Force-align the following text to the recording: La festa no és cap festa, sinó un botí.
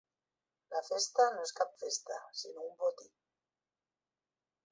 La 0.75 0.79
festa 0.87 1.25
no 1.35 1.43
és 1.49 1.53
cap 1.59 1.75
festa, 1.83 2.17
sinó 2.41 2.65
un 2.71 2.73
botí. 2.85 3.09